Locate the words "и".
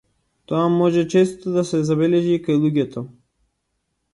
2.37-2.41